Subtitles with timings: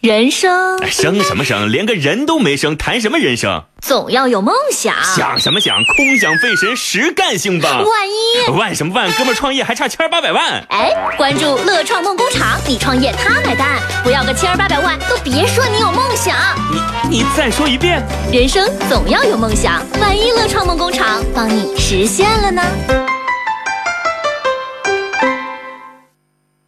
[0.00, 3.64] 人生生什么生，连个人都没生，谈什么人生？
[3.82, 4.94] 总要有梦想。
[5.14, 7.82] 想什么想，空想费神，实干性吧。
[7.82, 10.64] 万一万什么万，哥们创业还差千八百万。
[10.70, 16.34] 哎，关注乐创梦工厂，你创业他买单，不要个千八百万都别说你有梦想。
[16.72, 18.02] 你你再说一遍。
[18.32, 22.62] 人生总要有梦想，万一乐创梦工厂帮你实现了呢？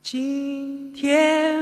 [0.03, 1.62] 今天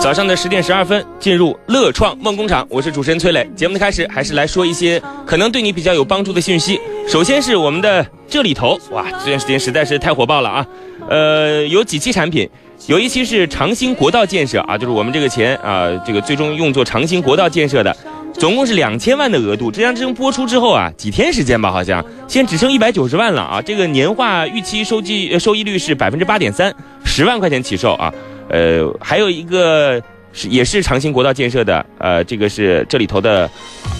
[0.00, 3.46] 早上的十点十二分进入乐创梦工厂，我是主持人崔磊。
[3.54, 6.80] 节目的开始还是来说一些可能对你比较有帮助的信息。
[7.06, 10.66] 首先是我们的这里头，哇，这段时间实在是太火爆了啊！
[11.06, 12.48] 呃，有几期产品，
[12.86, 17.94] 有一期是长兴国道建设啊，就是我们这个钱啊，这个最终用作长兴国道建设的。
[18.32, 23.60] 总共是两千万的额度，浙江之声播出之后啊，几天时间吧，好像现在只剩一百九十万了啊。
[23.60, 26.74] 这个年化预期收计收益率是百分之八点三，
[27.04, 28.10] 十万块钱起售啊。
[28.50, 30.00] 呃，还有一个
[30.32, 33.48] 是也是长兴国道建设的，呃，这个是这里头的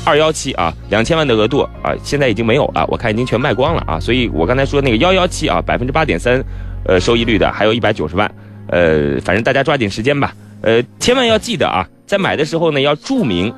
[0.04, 3.98] 二幺七啊，两千万的额度啊，现在已经没有了，我看已经全卖光了啊。
[3.98, 6.42] 所以我刚才说那个幺幺七啊，百分之八点三，
[6.84, 8.30] 呃，收益率的还有一百九十万，
[8.68, 13.52] 呃，反正大家抓紧时间吧，呃，千万要记得啊，在买的时候呢要注明。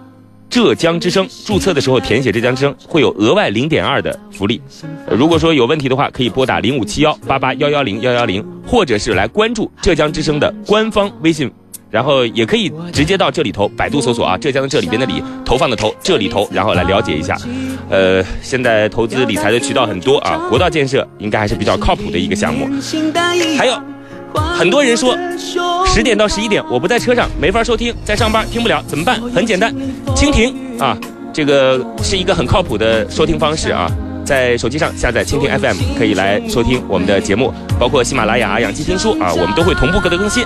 [0.53, 4.61] 浙江之声注册的时候填写浙江之声会有额外零点二的福利，
[5.11, 11.51] 如果说有问题的话，可以拨打零五七幺八八幺幺零幺幺零，或者是来关注浙江之声的官方微信，
[11.89, 17.35] 然后也可以直接到这里头百度搜索啊，浙江的这里边的里投放的投这里头，然后来了解一下。
[17.89, 22.69] 呃，现在投资理财的渠道很多啊，国道建设应该还是比较靠谱的一个项目，
[23.57, 23.73] 还有。
[24.35, 25.17] 很多人说，
[25.87, 29.21] 十点到十一点我不在车上，没法收听，在上班听不了，怎么办？
[29.35, 29.75] 很简单，
[30.15, 30.97] 蜻蜓啊，
[31.33, 33.91] 这个是一个很靠谱的收听方式啊，
[34.25, 40.45] 在手机上下载蜻蜓 FM 可以来收听我们的节目，包括喜马拉雅、养鸡听书啊，我们都会同步各的更新。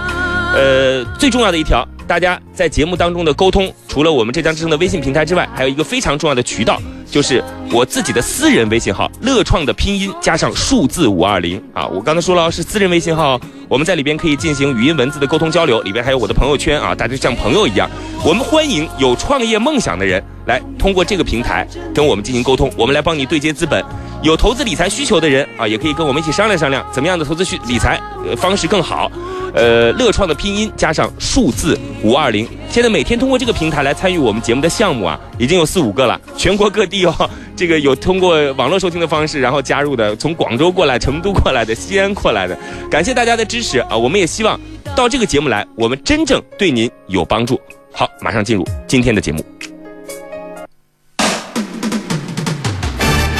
[0.55, 6.81] 呃，最重要的一条，大家在节目当中的沟通，除了我们浙江之声的微信平台之外，还有一个非常重要的渠道。
[7.11, 11.87] 就是我自己的私人微信号，乐创的拼音加上数字五二零啊！
[11.87, 17.89] 我刚才说了是私人微信号，我们在里边可以进行语音文字的沟通交流，里边还有我的朋友圈啊，大家像朋友一样。
[18.25, 23.85] 我们欢迎有创业梦想的人来通过这个平台跟我们进行沟通，我们来帮你对接资本。
[24.23, 28.01] 有投资理财需求的人啊，也可以跟我们一起商量商量，怎么样的投资需理财
[28.37, 29.11] 方式更好。
[29.55, 42.55] 呃，乐创的拼音加上数字五二零，现在每天通过这个平台来参与我们节目的项目啊，已经有四五个了，全国各地哦，这个有通过网络收听的方式，然后加入的，从广州过来、成都过来的、西安过来的，
[42.91, 43.97] 感谢大家的支持啊！
[43.97, 44.61] 我们也希望
[44.95, 47.59] 到这个节目来，我们真正对您有帮助。
[47.95, 49.43] 好，马上进入今天的节目。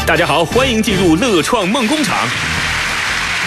[0.07, 2.17] 大家好，欢迎进入乐创梦工厂。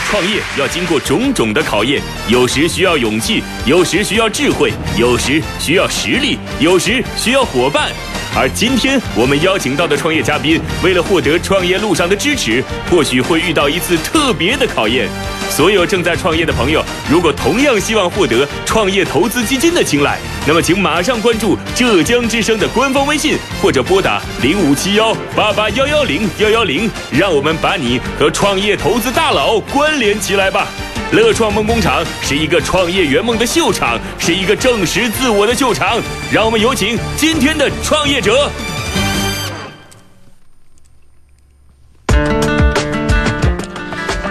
[0.09, 7.91] 创业要经过种种的考验，有时需要勇气，有时需要智慧，有时需要实力，有时需要伙伴。
[8.35, 15.09] 而今天我们邀请到的创业嘉宾，为了获得创业路上的支持，或许会遇到一次特别的考验。
[15.49, 30.67] 所有正在创业的朋友，如果同样希望获得创业投资基金的青睐，那么请马上关注浙江之声的官方微信，或者拨打零五七幺八八幺幺零幺幺零，让我们把你和创业投资大佬关联起来吧。
[31.11, 35.99] 乐创梦工厂是一个创业圆梦的秀场，是一个证实自我的秀场。
[36.31, 38.49] 让我们有请今天的创业者。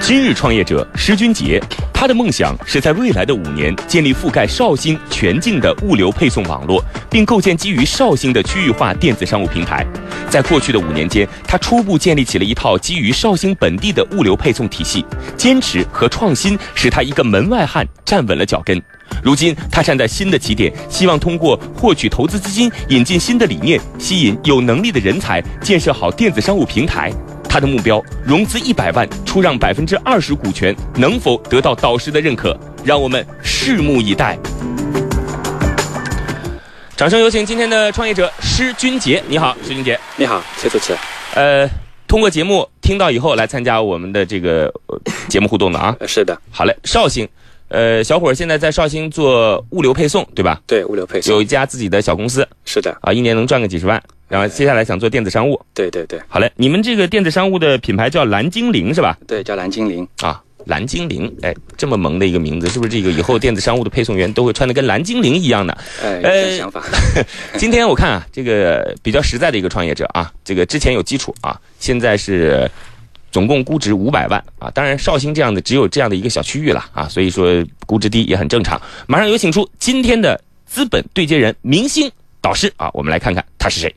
[0.00, 1.62] 今日创业者施军杰，
[1.92, 9.86] 他的梦想是在未来的五年建立覆盖绍兴全境的物流配送网络，并构建基于绍兴的区域化电子商务平台。
[10.30, 15.04] 在过去的五年间，他初步建立起了一套基于绍兴本地的物流配送体系。
[15.36, 18.82] 坚持和创新使他一个门外汉站稳了脚跟。
[19.22, 27.12] 如今，他站在新的起点，希望通过获取投资资金、引进新的理念、吸引有能力的人才、建设好电子商务平台。
[27.48, 32.54] 他的目标融资一百万，出让百分之二十股权，能否得到导师的认可？
[32.84, 34.38] 让我们拭目以待。
[36.94, 40.94] 掌声有请今天的创业者施军杰，你好，施军杰，你好，谢主持。
[41.34, 41.68] 呃，
[42.06, 44.72] 通过节目听到以后来参加我们的这个
[45.28, 45.96] 节目互动的啊？
[46.06, 46.36] 是的。
[46.50, 47.26] 好嘞，绍兴，
[47.68, 50.60] 呃，小伙儿现在在绍兴做物流配送，对吧？
[50.66, 51.34] 对，物流配送。
[51.34, 52.46] 有一家自己的小公司。
[52.64, 52.96] 是的。
[53.02, 54.02] 啊，一年能赚个几十万。
[54.28, 59.16] 然后接下来想做电子商务，对对对，好嘞，你们这个电子商务的品牌叫蓝精灵是吧？
[59.26, 65.72] 对，叫蓝精灵啊，蓝精灵，哎，这么萌的一个名字，是不是这个以后电子商务的配送员都会穿的跟蓝精灵一样的？
[66.02, 66.84] 哎，呃，想法。
[67.56, 72.70] 今天我看啊，这个比较实在的一个创业者啊，这个之前有基础啊，现在是
[73.30, 78.80] 总共估值五百万啊，当然绍兴这样的只有这样的一个小区域了啊，所以说估值低也很正常。
[79.06, 80.40] 马上有请出今天的。
[80.70, 83.96] 资本对接人、明星导师啊，我们来看看他是谁。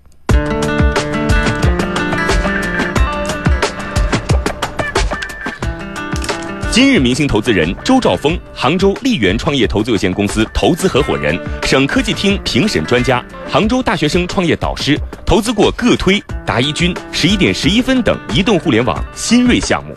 [6.71, 19.93] 今日明星投资人周兆峰，杭州丽源创业投资有限公司投资合伙人，省科技厅评审专家，杭州大学生创业导师，投资过个推、达一军、十一点十一分等移动互联网新锐项目。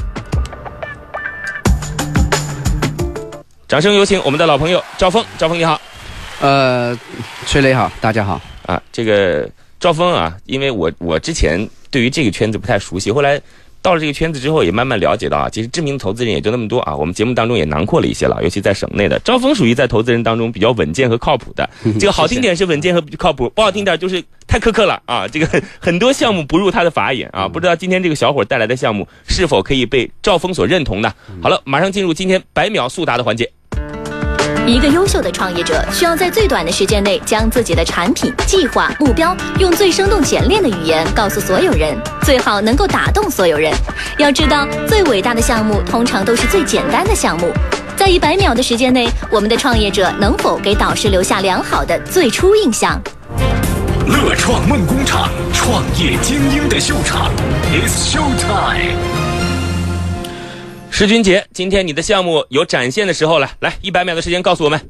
[3.67, 5.81] 掌声有请我们的老朋友赵峰，赵峰你好。
[6.41, 6.97] 呃，
[7.45, 8.41] 崔磊好，大家好。
[8.67, 13.43] 啊，这个赵峰啊，因为我我之前对于这个圈子不太熟悉，后来。
[13.85, 16.97] 到了这个圈子之后，也慢慢了解到啊，其实知名投资人也就那么多啊。
[16.97, 19.19] 我们节目当中也囊括了一些了，尤其在省内的。
[19.19, 21.69] 招峰属于在投资人当中比较稳健和靠谱的。
[22.01, 25.29] 这个好听点是稳健和靠谱，不好听点就是太苛刻了啊。
[25.29, 27.47] 这个很多项目不入他的法眼啊。
[27.47, 31.13] 不知道今天这个小伙带来的项目是否可以被赵峰所认同呢？
[31.43, 33.51] 好了，马上进入今天百秒速答的环节。
[34.66, 43.70] 一个优秀的创业者需要在最短的时间内将自己的产品、计划、目标用最生动简练的语言告诉所有人，最好能够打动所有人。
[44.16, 47.52] 要知道，最伟大的项目通常都是最简单的项目。
[47.94, 52.99] 在一百秒的时间内，我们的创业者能否给导师留下良好的最初印象？
[54.06, 57.31] 乐创梦工厂，创业精英的秀场
[57.70, 59.24] ，It's Show Time。
[60.96, 64.81] 施军杰，今天你的项目有展现的时候了，来一百秒的时间告诉我们。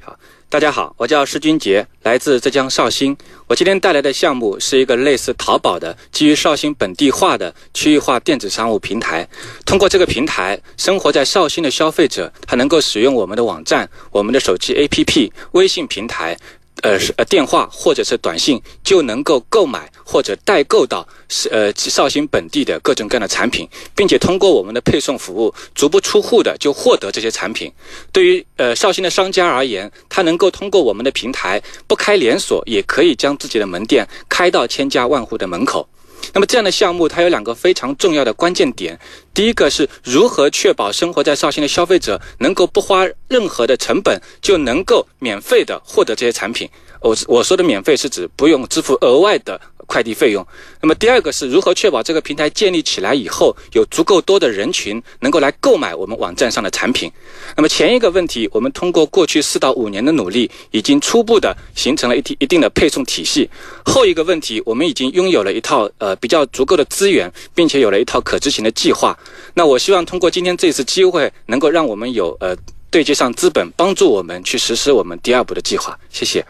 [0.00, 0.18] 好，
[0.48, 3.14] 大家好，我叫施军杰，来自浙江绍兴。
[3.46, 9.28] 我今天带来的项目是一个类似淘宝的，基于绍兴本地化的区域化电子商务平台。
[9.66, 16.38] 通过这个平台，生活在绍兴的消费者，他能够使用我们的网站、我们的手机 APP、微信平台。
[16.82, 27.70] 呃，是呃电话或者是短信就能够购买或者代购到是呃绍兴本地的各种各样的产品，并且通过我们的配送服务，足不出户的就获得这些产品。
[28.12, 35.88] 对于呃绍兴的商家而言，他能够通过我们的平台，不开连锁也可以将自己的门店开到千家万户的门口。
[36.32, 38.98] 那么这样的项目，它有两个非常重要的关键点。
[39.32, 46.68] 第一个是如何确保生活在绍兴的消费者能够不花任何的成本就能够免费的获得这些产品。
[47.00, 49.60] 我我说的免费是指不用支付额外的。
[49.90, 50.46] 快递费用。
[50.80, 57.10] 那么第二个是如何确保这个平台建立起来以后，有足够多的人群能够来购买我们网站上的产品。
[57.56, 63.50] 那么前一个问题，我们通过过去四到五年的努力，已经初步的形成了一一定的配送体系。
[63.84, 69.18] 后一个问题，我们已经拥有了一套呃比较足够的资源，并且有了一套可执行的计划。
[69.54, 72.56] 那我希望通过今天这次机会，能够让我们有呃
[72.90, 75.98] 对接上资本，帮助我们去实施我们第二步的计划。
[76.10, 76.44] 谢谢。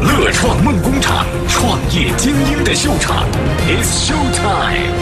[0.00, 3.26] 乐创梦工厂，创业精英的秀场
[3.66, 4.94] ，It's Show Time。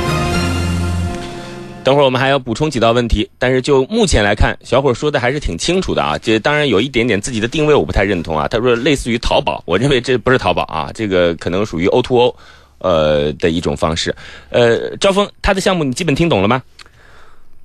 [1.84, 6.16] 等会儿我们还要补充几道问题，但是就目前来看，小伙说的还是挺清楚的啊。
[6.18, 8.48] 这当然有一点点自己的定位我不太认同啊。
[8.48, 12.36] 他说类似于淘宝，我认为这不是淘宝啊，这个可能属于 O to O，
[12.78, 14.14] 呃的一种方式。
[14.50, 16.62] 呃，招峰他的项目你基本听懂了吗？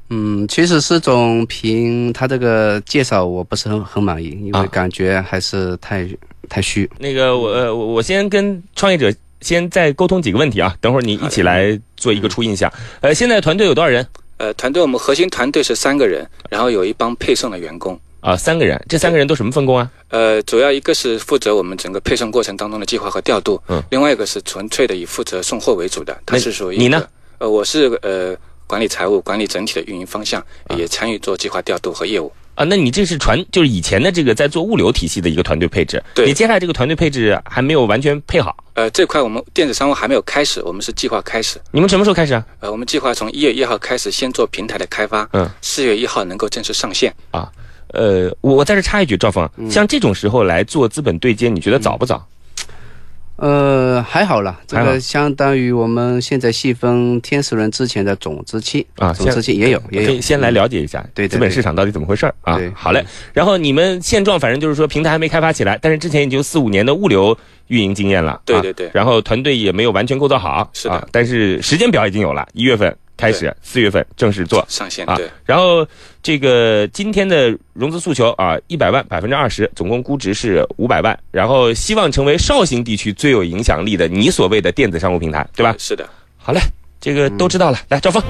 [0.09, 6.05] 嗯，其实施总凭他这个介绍，我不是很很满意，因为感觉还是太。
[6.51, 6.87] 太虚。
[6.99, 12.71] 那个我我我先跟创业者先再沟通几个问题啊，等会儿你一起来做一个初印象。
[12.99, 14.05] 呃，现在团队有多少人？
[14.35, 17.97] 呃，团队我们核心团队是三个人，然后有一帮配送的员工。
[18.19, 19.89] 啊，三个人，这三个人都什么分工啊？
[20.09, 27.03] 呃，主要一个是负责我们整个配送过程当中的计划和调度，嗯，另外一个是纯粹的以负责送货为主的，他是属于你呢？
[27.39, 28.35] 呃，我是呃
[28.67, 30.43] 管理财务，管理整体的运营方向，
[30.77, 32.31] 也参与做计划调度和业务。
[32.55, 36.03] 啊，那你这是传，就是以前的这个在做物流体系的一个团队配置。
[36.13, 38.55] 对，你接下来这个团队配置还没有完全配好。
[38.73, 41.59] 呃，这块我们电子商务还没有开始，我们是计划开始。
[41.71, 42.45] 你们什么时候开始啊？
[42.59, 45.27] 呃，我们计划从一月一号开始，先做平台的开发。
[45.33, 47.13] 嗯，四月一号能够正式上线。
[47.31, 47.49] 啊，
[47.93, 52.25] 呃，我我在这插一句，赵峰，像这种时候来做资本对接，你觉得早不早？
[53.41, 60.21] 呃，还好了，这个相当于我们现在细分天使轮之前的种子期啊，种子期也有，也有。
[60.21, 62.55] 先来了解一下，对资本市场到底怎么回事啊？
[62.57, 63.03] 对，好嘞。
[63.33, 67.35] 然后你们现状反正就是说平台还没开发起来，但是之前已经四五年的物流
[67.67, 68.91] 运营经验了，对对对。
[68.93, 71.07] 然后团队也没有完全构造好，是的。
[71.11, 72.95] 但是时间表已经有了，一月份。
[73.21, 75.87] 开始四月份正式做上线啊，然后
[76.23, 85.75] 这个今天的融资诉求啊，一百万百分之二十，总共估值是五百万，然后希望成为绍兴地区最有影响力的你所谓的电子商务平台，对吧？
[85.77, 86.59] 是的，好嘞，
[86.99, 87.77] 这个都知道了。
[87.89, 88.23] 来，赵峰，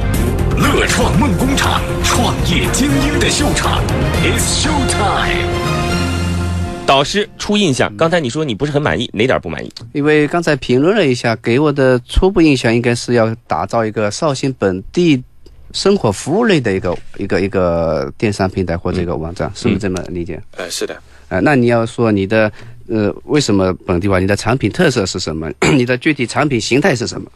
[0.57, 3.81] 乐创梦工厂，创业精英的秀场
[4.21, 5.60] ，It's Show Time。
[6.91, 9.71] 导师初印象，刚才你说你不是很满意，哪点不满意？
[9.93, 15.23] 因为刚才评论了一下，给我的初步印象应该是要打造一个绍兴本地
[15.71, 20.37] 生活服务类的一个一个一个电商平台或者一个网站，是不是这么理解？
[20.57, 21.01] 呃，是的。
[21.29, 22.51] 呃，那你要说你的
[22.89, 24.19] 呃为什么本地化？
[24.19, 25.49] 你的产品特色是什么？
[25.71, 27.31] 你的具体产品形态是什么？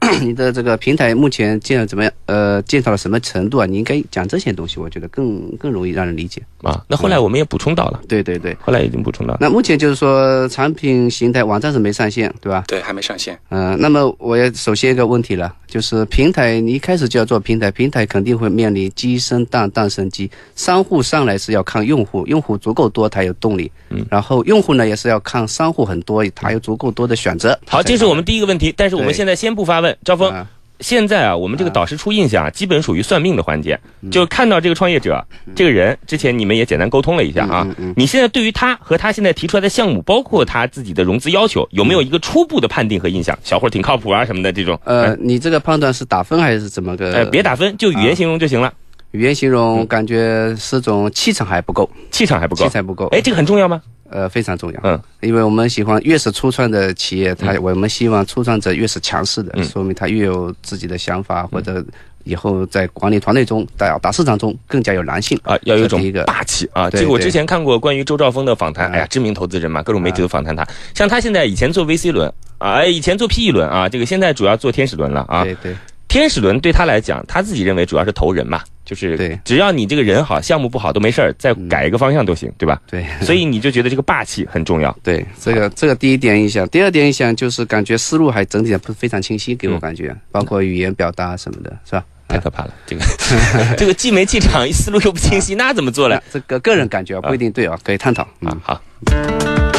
[0.20, 2.12] 你的这个平台目前建怎么样？
[2.26, 3.66] 呃，建到了什么程度啊？
[3.66, 6.82] 你应该讲这些东西，我觉得更更容易让人理解啊。
[6.88, 9.38] 那后来我们也补充到了，对对对，后来已经补充到了。
[9.40, 12.64] 那目前就是说产品形态，网站是没上线，对吧？
[12.66, 13.38] 对，还没上线。
[13.50, 20.30] 嗯，那么我也首先一个问题了，就是平台，你一开始就要做平台，平台肯定会面临鸡生蛋，蛋生鸡。
[20.56, 23.70] 商户上来是要看用户，用户足够多，才有动力。
[23.90, 27.58] 嗯，然后用户呢也是要看商户很多，他有足够多的选择。
[27.66, 30.46] 好，这是我们第一个问题，但是我们现在先不发问，赵峰。
[30.82, 33.78] 现在啊，我们这个导师出印象啊，基本属于算命的环节，
[34.10, 35.22] 就看到这个创业者
[35.54, 37.66] 这个人，之前你们也简单沟通了一下啊。
[37.96, 43.38] 你现在对于他和他现在提出来的项目，包括他自己的融资要求，有没有一个初步的判定和印象？
[43.44, 44.80] 小伙挺靠谱啊什么的这种。
[44.84, 47.12] 呃，你这个判断是打分还是怎么个？
[47.12, 48.72] 呃，别打分，就语言形容就行了。
[49.10, 53.06] 语言形容感觉是种气场还不够，气场还不够，气场不够。
[53.08, 53.82] 哎，这个很重要吗？
[54.10, 54.80] 呃，非常重要。
[54.82, 61.84] 嗯，因为我们喜欢越是初创的企业，它我们希望初创者越是强势的，说明他越有自己的想法，或者
[62.24, 66.90] 以后在管理团队中、大大市场中更加有狼性啊，要有一种霸气啊。
[66.90, 70.66] 这个我之前看过关于周兆峰的访谈，哎呀，知名投资人嘛，各种媒体都访谈他。
[70.94, 75.44] 像他现在以前做 VC 轮啊，以前做 PE 轮啊，这个现在主要做天使轮了啊。
[75.44, 75.74] 对对。
[76.08, 82.82] 天使轮对他来讲，他自己认为主要是投人嘛，就是对只要你这个人好，项目不好都没事儿，再改一个方向都行，对吧？
[82.90, 84.90] 对， 所以你就觉得这个霸气很重要。
[85.00, 92.04] 对，这个这个第一点印象，第二点印象就是感觉思路还整体上不是非常清晰，给我感觉，包括语言表达什么的，是吧？
[92.26, 93.04] 太可怕了，这个
[93.78, 96.20] 这个既没气场，思路又不清晰，那怎么做呢？
[96.32, 98.56] 这个个人感觉不一定对啊，可以探讨啊。
[98.60, 99.69] 好。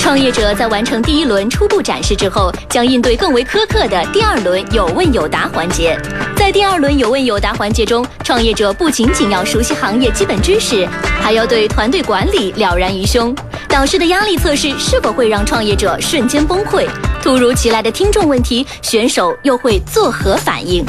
[0.00, 5.96] 创业者在完成第一轮初步展示之后，将应对更为苛刻的第二轮有问有答环节。
[6.34, 10.88] 在第二轮有问有答环节中，创业者不仅仅要熟悉行业基本知识，
[11.20, 13.32] 还要对团队管理了然于胸。
[13.68, 16.88] 导师的压力测试是否会让创业者瞬间崩溃？
[17.22, 20.82] 突如其来的听众问题，选手又会作何反应？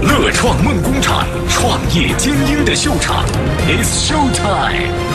[0.00, 3.24] 乐创梦工厂，创业精英的秀场
[3.68, 5.13] ，It's Show Time。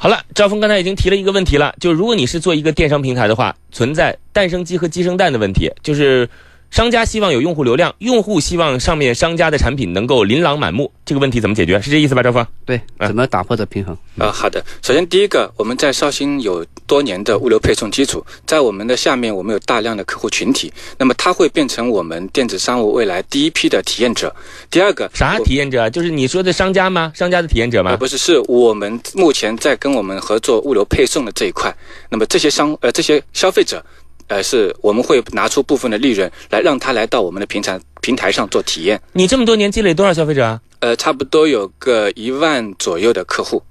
[0.00, 6.28] 好了，赵峰刚才已经提了一个问题了，就如果你是做一个电商平台的话，存在蛋生鸡和鸡生蛋的问题，就是。
[6.70, 11.80] 商家希望有用户流量，用户希望上面商家的产品能够琳琅满目，这个问题怎么解决？
[11.80, 12.46] 是这意思吧，赵峰？
[12.66, 13.96] 对，怎么打破这平衡？
[14.18, 14.62] 啊，好的。
[14.82, 24.34] 首先，第一个，我们在绍兴有多年的物流配送基础，在我们的下面，我们有大量的客户群体，那么它会变成我们电子商务未来第一批的体验者。
[24.70, 25.88] 第二个，啥体验者？
[25.88, 27.10] 就是你说的商家吗？
[27.14, 27.96] 商家的体验者吗？
[27.96, 31.74] 不是，是我们目前在跟我们合作物流配送的这一块。
[32.10, 33.82] 那么这些商呃这些消费者。
[34.28, 39.00] 呃，是我们会拿出部分的利润来让他来到我们的平台平台上做体验。
[39.12, 40.60] 你这么多年积累多少消费者啊？
[40.80, 43.64] 呃，差不多有个一万左右的客户个。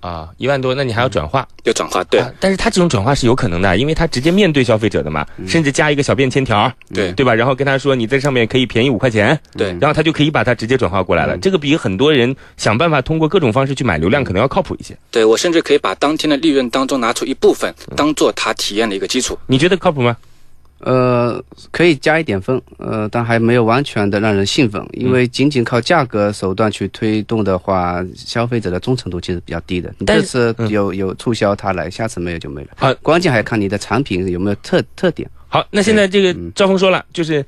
[0.00, 1.46] 啊，一万多，那你还要转化？
[1.64, 2.22] 要转化，对。
[2.40, 7.34] 但是他这种转化是有可能的，因为他直接面对消费者的嘛，甚至加一个小便签条，对对吧？
[7.34, 11.36] 然后跟他说你在上面可以便宜五块钱，对，然后他就可以把它直接转化过来了。
[11.36, 14.96] 这个比很多人想办法通过各种方式去买流量可能要靠谱一些。
[15.10, 19.38] 对我甚至可以把当天的利润当中拿出一部分当做他体验的一个基础。
[19.46, 20.16] 你觉得靠谱吗？
[20.80, 29.92] 呃，可以加一点分，呃，但还没有完全的让人兴奋，因为仅仅靠价格手段去推动的话，消费者的忠诚度其实比较低的。
[29.98, 32.68] 你这次有有促销，他来，下次没有就没了。
[32.76, 35.28] 好，关键还看你的产品有没有特特点。
[35.48, 37.44] 好，那现在这个赵峰说了，就是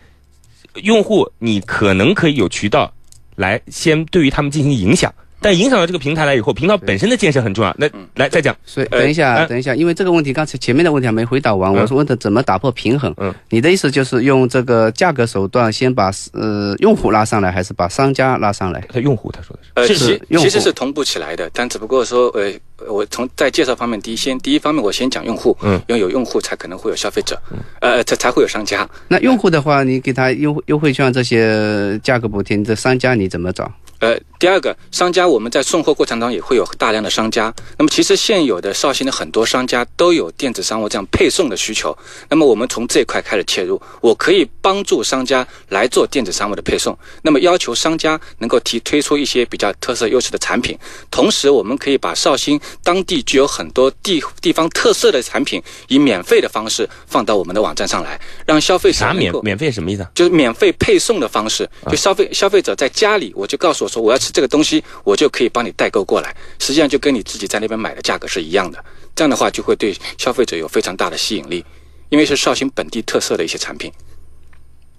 [0.83, 2.93] 用户你可能可以有渠道
[3.37, 5.13] 来先对于他们进行影响。
[5.43, 7.75] 但影响到这个平台来以后，平台本身的建设很重要。
[7.77, 13.13] 那来再讲，所以等一下，等一下，因为这个问题刚才前面的问题还没回答完，我是问的怎么打破平衡。
[13.19, 18.83] 嗯，你的意思就是用这个价格手段先把呃用户拉上来，还是把商家拉上来？
[18.93, 22.53] 他用户他说的是，呃，其其实是同步起来的，但只不过说呃。
[22.89, 27.41] 我从在介绍方面，第一先第一方面，我先讲用户，嗯，因为有用户才可能会有消费者，
[27.81, 28.89] 呃，才才会有商家。
[29.07, 33.71] 那用户的话，你给他优优惠券这些价格补贴，你这商家你怎么找？
[34.03, 37.55] 呃，第二个商家，我们在送货过程当中也会有大量的商家。
[37.79, 41.97] 那么其实现有的绍兴的很多商家都有电子商务这样配送的需求。
[42.29, 46.99] 那么我们从这一块开始切入，我可以帮助商家来做电子商务的配送。
[47.23, 50.77] 那么要求商家能够提推出一些比较特色优势的产品，
[51.09, 52.61] 同时我们可以把绍兴。
[52.83, 60.05] 当地具有很多地地方特色的产品，以免费的方式放到我们的网站上来，让消费者啥免免费什么意思？
[60.13, 68.83] 就是免费配送的方式，就消费消费者在家里，我就告诉我说我要吃这个东西，我就可以帮你代购过来，实际上就跟你自己在那边买的价格是一样的。
[69.15, 71.63] 这样的话就会对消费者有非常大的吸引力，
[72.09, 73.93] 因为是绍兴本地特色的一些产品。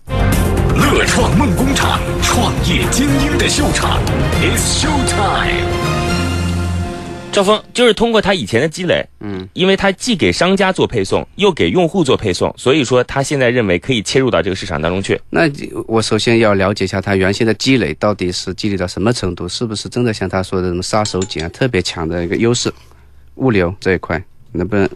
[0.08, 4.00] 乐创梦工厂，创业精英的秀场
[4.42, 5.83] ，It's Show Time。
[7.34, 15.20] 赵峰就是通过他以前的积累，嗯，因为他既给商家做配送，又给用户做配送，所以说他现在认为可以切入到这个市场当中去。
[15.32, 15.50] 那
[15.88, 22.72] 我首先要了解一下他原先的积累到底是积累到什么程度，是不是真的像他说的什么杀手锏啊，特别强的一个优势，
[23.36, 24.88] 物流这一块能不能？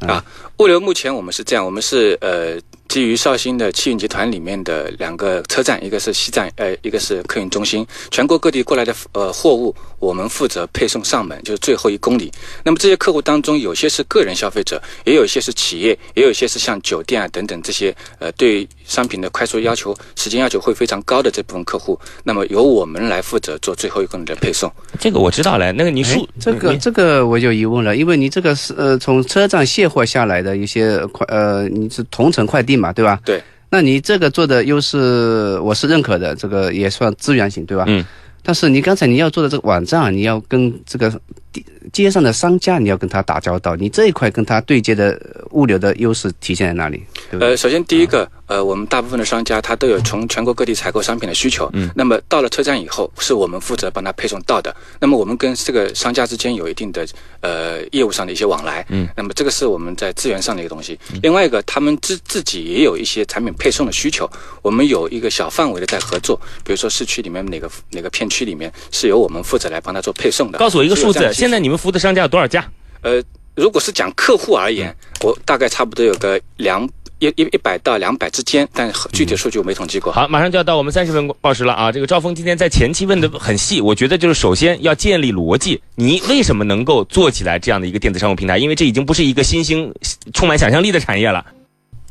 [0.00, 0.24] 啊，
[0.58, 2.60] 物流目前我们是这样，我们是呃
[2.92, 12.30] 基于绍兴的汽运集团里面的两个车站，一个是西站，呃，一个是客运中心，全国各地过来的呃货物，我们负责配送上门，就是最后一公里。
[12.62, 24.70] 那么这些客户当中，有些是个人消费者，也有一些是企业，也有一些是像酒店啊等等这些呃对商品的快速要求、时间要求会非常高的这部分客户，那么由我们来负责做最后一公里的配送。
[25.00, 33.20] 这个我知道了，那个你数、这个你这个我有疑问了，因为你这个是呃从车站卸货下来的一些快呃你是同城快递嘛，对吧？
[33.22, 33.42] 对。
[33.68, 37.84] 那你这个做的优势我是认可的，这个也算资源型，对吧？
[37.86, 38.02] 嗯。
[38.42, 41.08] 但是你刚才你要做的这个网站啊，你要跟这个
[41.51, 41.51] 地
[41.92, 47.02] 街上的商家，你要跟他打交道，你这一块跟他对接的物流的优势体现在哪里？
[47.30, 47.48] 对对？
[47.50, 54.74] 呃，首先第一个，呃，我们大部分的商家他都有从全国各地采购商品的需求，嗯，那么到了车站以后，是我们负责帮他配送到的。
[55.00, 57.06] 那么我们跟这个商家之间有一定的
[57.40, 60.98] 呃业务上的一些往来，嗯，那么这个是我们在资源上的一个东西。
[61.22, 64.30] 另外一个，他们自自己也有一些产品配送的需求，
[64.62, 70.58] 我们有一个小范围的在合作，比如说市区里面哪个哪个片区里面是由我们负责来帮他做配送的。
[70.58, 72.64] 告诉我一个数字，现在你们服务的商家有多少家？
[73.00, 73.20] 呃，
[73.56, 80.12] 如果是讲客户而言，我大概差不多有个两一一一百到两百之间，但具体数据我没统计过。
[80.12, 81.90] 好，马上就要到我们三十分报时了啊！
[81.90, 88.58] 这个赵峰今天在前期问的很细，我觉得就是首先要建立逻辑，你为什么能够做起来这样的一个电子商务平台？
[88.58, 89.92] 因为这已经不是一个新兴、
[90.32, 91.44] 充满想象力的产业了。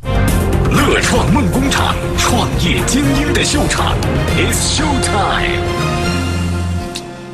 [0.04, 3.96] 乐创梦工厂，创业精英的秀场
[4.36, 5.71] ，It's Show Time。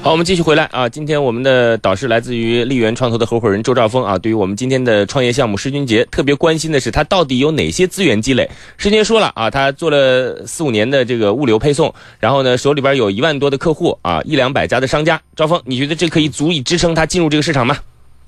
[0.04, 0.88] 好，我们继续回来啊！
[0.88, 4.18] 今天我们的导师来自于丽源创投的合伙人周兆峰啊。
[4.18, 8.50] 对于我们今天的创业项目施军杰，特别关心的是他到底有哪些资源积累。
[8.78, 15.21] 施军杰说了啊，他做了四五年的这个物流配送，然后呢手里边有一万多的客户啊，一两百家的商家。
[15.36, 17.76] 兆峰，你觉得这可以足以支撑他进入这个市场吗？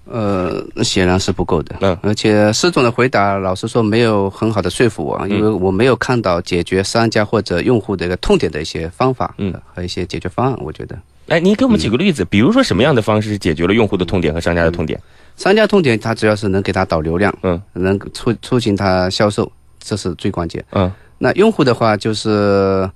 [0.03, 1.77] 呃，显然是不够的。
[1.79, 10.59] 嗯而且施总的回答，老实说没有很好的说服我，啊，因为我没有看到解决商家或者用户的一个痛点的一些方法，嗯，和一些解决方案。
[10.61, 10.97] 我觉得
[11.29, 14.99] 来，你给我们举个例子，比如说什么样的方式是解决了用户的痛点和商家的痛点？
[15.37, 20.63] 商家痛点，它主要是能给他导流量，嗯，能促促进他销售，这是最关键。
[20.71, 22.89] 嗯那用户的话就是，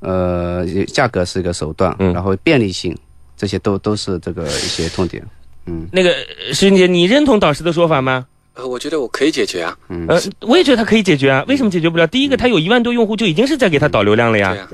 [0.00, 2.94] 呃，价格是一个手段，嗯然后便利性，
[3.36, 5.24] 这些都都是这个一些痛点。
[5.66, 8.26] 嗯那个呃施军杰，你认同导师的说法吗？
[8.54, 9.78] 呃，我觉得我可以解决啊。
[10.08, 12.04] 呃，我也觉得他可以解决啊，为什么解决不了？
[12.08, 14.48] 第一个，他有一万多用户，就已经是在给他导流量了呀。
[14.50, 14.68] 对呀、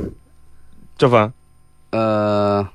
[0.96, 1.30] 赵峰，
[1.90, 2.66] 呃，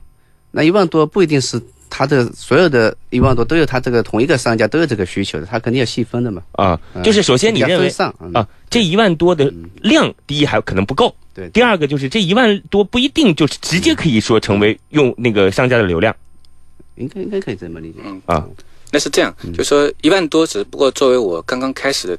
[0.51, 6.41] 那一万多不一定是他的所有的一万多都有他这个同一个商家都有这个需求的，他肯定要细分的嘛。
[6.53, 16.15] 啊，就是首先你认为要分散嗯啊，这一万多的量，第一还可能不够，对第二个就是这一万多不一定就直接可以说成为用那个商家的流量
[16.95, 17.99] 应该应该可以这么理解。
[18.05, 18.45] 嗯啊。
[18.91, 22.17] 那是这样，就说一万多只不过作为我刚刚开始的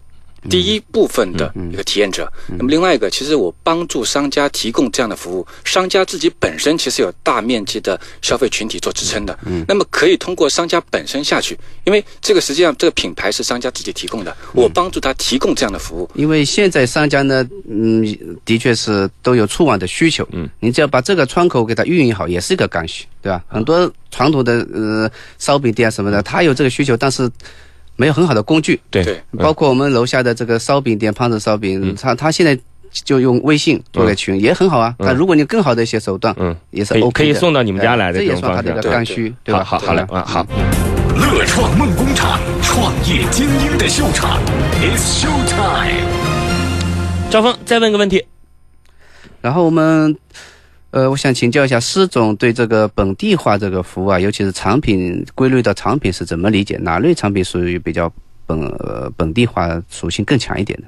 [0.49, 2.31] 第一部分的一个体验者。
[2.57, 9.39] 那么另外一个，其实我帮助商家提供这样的服务，商家自己本身其实有大面积的消费群体做支撑的。
[9.69, 16.11] 那么可以通过商家本身下去，因为这个实际上这个品牌是商家自己提供的，我帮助他提供这样的服务。
[16.15, 18.03] 因为现在商家呢，嗯，
[18.45, 23.43] 的确是都有触网的需求，嗯，你只要把这个窗口给它运营好，也是一个刚需，对吧？
[23.49, 27.31] 很多传统的呃烧饼店什么的，他有这个需求，但是
[28.01, 29.05] 没有很好的工具，对。
[29.05, 29.21] 对。
[29.37, 32.59] 包括我们楼下的这个烧饼店胖子烧饼，他他现在
[33.05, 34.95] 就用微信做个群，也很好啊。
[34.99, 37.19] 那如果你有更好的一些手段，嗯，也是可以 OK 的。
[37.19, 39.55] 可以送到你们家来的哎这也算他的一个刚需，对。
[39.55, 39.63] 吧？
[39.63, 40.21] 好好好嘞对吧？
[40.21, 40.47] 啊好。
[41.15, 44.41] 乐创梦工厂，创业精英的秀场
[44.81, 46.09] ，It's Show Time。
[47.31, 48.25] 赵峰，再问个问题，
[49.43, 50.17] 然后我们，
[50.91, 56.77] 呃，我想请教一下施总对这个本地化这个服务啊，尤其是产品归类的产品是怎么理解？
[56.79, 58.13] 哪类产品属于比较
[58.45, 58.61] 本
[59.17, 60.87] 本地化属性更强一点的？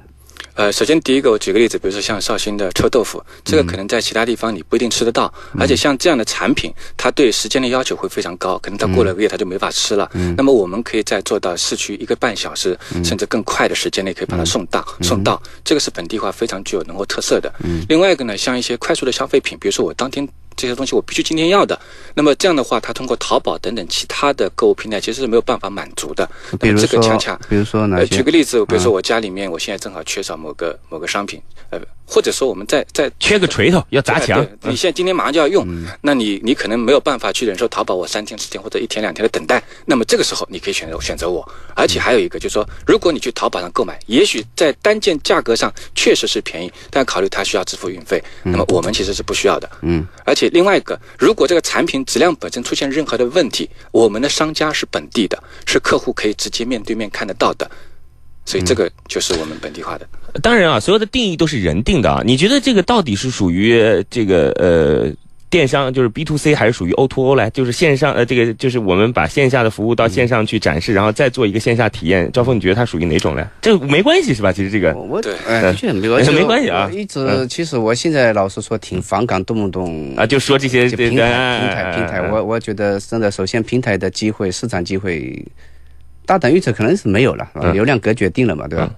[0.55, 10.09] 呃，首先第一个，我举个例子，比如说像绍兴的臭豆腐，这个可能在其他地方你不一定吃得到，而且像这样的产品，它对时间的要求会非常高，可能它过了个月它就没法吃了。
[10.37, 17.51] 那么我们可以在做到市区一个半小时，甚至更快的时间内可以把它送到、送到，这个是本地化非常具有浓厚特色的。
[17.89, 20.27] 另外一个呢，像一些快速的消费品，比如说我当天。
[20.55, 21.79] 这些东西我必须今天要的，
[22.13, 26.29] 那么这样的话，它通过淘宝等等其他的购物平台其实是没有办法满足的。
[26.59, 28.03] 比如那这个说恰恰，比如说哪？
[28.05, 34.45] 举个例子，比如说我家里面，我现在正好缺少某个某个商品，呃，或者说我们在在缺个锤头要砸墙。
[34.63, 35.65] 你现在今天马上就要用，
[36.01, 49.69] 那你你可能没有办法去忍受淘宝我三天四天或者一天两天的等待，那么这个时候你可以选择选择我，而且还有一个就是说，如果你去淘宝上购买，也许在单件价格上确实是便宜，但考虑它需要支付运费，那么我们其实是不需要的。
[49.81, 57.69] 嗯，而且另外一个，如果这个产品质量本身出现任何的问题，我们的商家是本地的，是客户可以直接面对面看得到的，
[58.45, 60.07] 所以这个就是我们本地化的。
[60.41, 62.21] 当然啊，所有的定义都是人定的啊。
[62.25, 65.11] 你觉得这个到底是属于呃这个呃
[65.49, 67.47] 电商，就是 B to C，还是属于 O to O 来？
[67.51, 72.27] 就是线上呃，这个就是我们把线下的服务到线上去展示，然后再做一个线下体验。
[72.31, 73.45] 赵峰，你觉得它属于哪种嘞？
[73.61, 74.51] 这个没关系是吧？
[74.51, 85.45] 其实这个我我对哎，的确没关系，没关系啊我一直嗯其实我现在老实说挺反感动不动啊，就说这些这平台平台平台，我我觉得真的，首先平台的机会、市场机会，
[86.25, 88.89] 大胆预测可能是没有了，嗯流量格决定了嘛，对吧？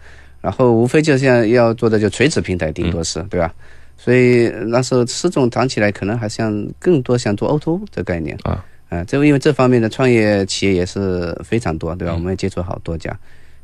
[0.45, 3.51] 然后无非就像要做的就垂直平台，顶多是、对吧？
[3.97, 8.63] 所以那时候施总谈起来，可能还像更多想做 O to O 的概念啊。
[8.89, 12.13] 啊，这因为这方面的创业企业也是非常多，对吧？
[12.13, 13.17] 我们也接触好多家，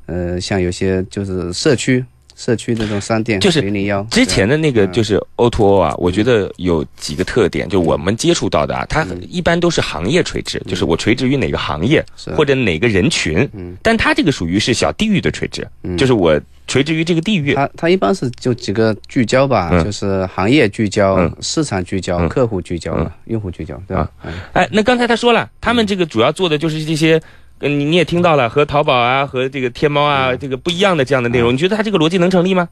[0.07, 2.03] 呃，像有些就是社区
[2.41, 12.03] 社区那种商店，就是零零幺之前的那个就是 O to O 啊，我觉得有几个特点，就我们接触到的啊，它一般都是行业垂直，就是我垂直于哪个行业
[12.35, 13.47] 或者哪个人群，
[13.83, 17.53] 但它这个属于是小地域的垂直，就是我垂直于这个地域。
[17.53, 19.83] 它它一般是就几个聚焦吧，嗯。
[19.83, 21.37] 就是行业聚焦、嗯。
[21.41, 22.27] 市场聚焦、嗯。
[22.27, 24.09] 客户聚焦、用户聚焦，对吧？
[24.23, 27.21] 嗯哎，那刚才他说了，他们这个主要做的就是这些。
[27.61, 32.67] 嗯，你你也听到了，和淘宝啊，和这个天猫啊，这个不一样的这样的内容，你觉得它这个逻辑能成立吗？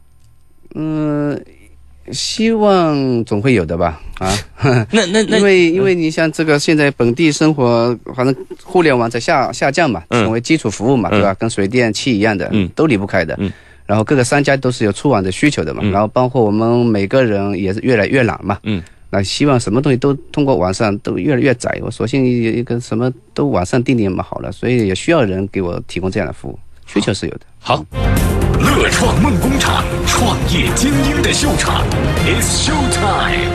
[0.76, 1.40] 嗯，
[2.12, 4.02] 希望总会有的吧？
[4.20, 4.36] 啊，
[4.92, 11.34] 那那那因为因为你像这个现在本地生活，反正互联网在下下降嘛，嗯成为基础服务嘛，对吧？
[11.36, 13.36] 跟水电气一样的，嗯都离不开的。
[13.40, 13.52] 嗯
[13.86, 18.60] 然后各个商家都是有出网的需求的嘛，嗯然后包括我们每个人也是越来越懒嘛。
[18.64, 18.84] 嗯。
[19.12, 27.42] 那希望什么东西都通过网上都越来越窄，我索性有一个什么都网上订订嘛好了，所以也需要人给我提供这样的服务，需求是有的。
[27.60, 27.84] 好，
[28.60, 31.84] 乐创梦工厂，创业精英的秀场
[32.26, 33.52] ，It's show time。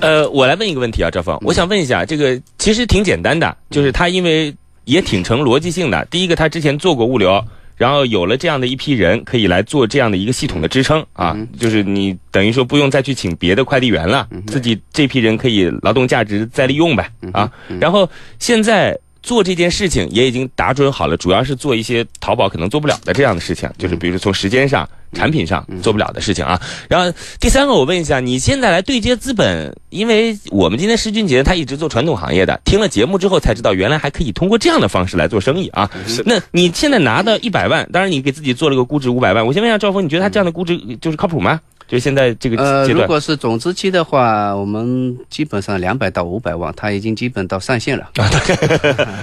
[0.00, 6.04] 呃，我来问一个问题啊，赵峰，我想问一下，这个其实挺简单的，就是他因为也挺成逻辑性的。
[6.06, 7.44] 第一个，他之前做过物流，
[7.76, 17.50] 然后有了这样的一批人，可以来做这样的一个系统的支撑啊，就是你等于说不用再去请别的快递员了，自己这批人可以劳动价值再利用呗啊。
[17.80, 18.08] 然后
[18.38, 18.98] 现在。
[19.24, 26.60] 做这件事情也已经打准好了，主要是做一些淘宝可能做不了的这样的事情，就是比如从时间上、产品上做不了的事情啊。
[26.88, 35.90] 然后第三个，我问一下，你现在来对接资本，因为我们今天施俊杰他一直做传统行业的，听了节目之后才知道，原来还可以通过这样的方式来做生意啊。
[36.24, 41.60] 那你现在拿到一百万，当然你给自己做了个估值五百万，我先问一下赵峰，你觉得他这样的估值就是靠谱吗？
[41.92, 48.10] 就现在这个呃，阶段，如果是总之期的话，我们基本上两百到五百万，它已经基本到上限了。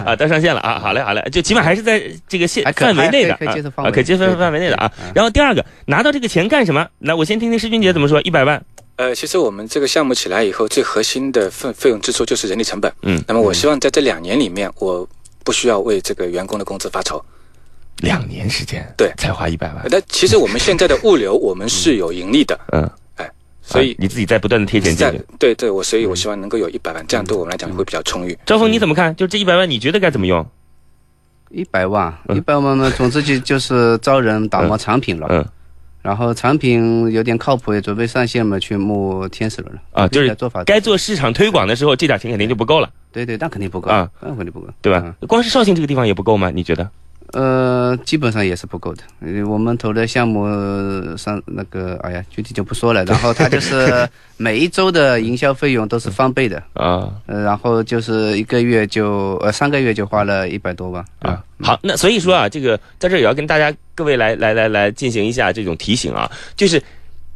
[0.05, 4.91] 啊， 到上限了啊，好嘞好嘞，就起码还是在这个限范围内的可以接受范啊，围可以接受范围内的啊。
[5.15, 6.87] 然后第二个，拿到这个钱干什么？
[6.99, 8.63] 来，我先听听施俊杰怎么说，一百万，
[8.97, 12.93] 呃，其实我们这个项目起来以后，最核心的费费用支出就是人力成本。
[13.01, 15.09] 嗯，那么我希望在这两年里面，我
[15.43, 17.19] 不需要为这个员工的工资发愁。
[18.01, 23.29] 两年时间，对才花一百万，但其实我们现在的物流， 我们是有盈利的，嗯，哎
[23.61, 25.23] 所以啊你自己在不断的贴钱进。
[25.37, 28.37] 对对，我所以我希望能够有一百万，这样对我们来讲会比较充裕。
[28.45, 29.15] 赵峰你怎么看？
[29.15, 30.45] 就这一百万，你觉得该怎么用？
[31.49, 35.27] 一百万，嗯一百万呢，总之就 就是招人打磨产品了。
[35.29, 35.45] 嗯
[36.01, 39.81] 然后产品有点靠谱，也准备上线嘛，去募天使轮了。
[39.91, 45.13] 啊，就是做法，该做市场推广的时候，这点钱肯定就不够了，对对，那肯定不够啊，那肯定不够，对吧？
[45.27, 46.49] 光是绍兴这个地方也不够吗？
[46.55, 46.89] 你觉得？
[47.33, 49.03] 呃，基本上也是不够的。
[49.21, 53.05] 呃我们投的项目呃上那个，哎呀，具体就不说了。
[53.05, 66.81] 然后它就是 每一周的营销费用都是翻倍的，啊呃，然后就是一个月就呃三个月就花了一百多万啊，好，那所以说啊，这个在这也要跟大家各位来来来来进行一下这种提醒啊，就是